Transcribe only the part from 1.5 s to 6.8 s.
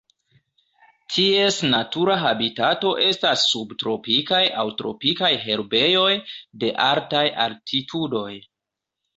natura habitato estas subtropikaj aŭ tropikaj herbejoj de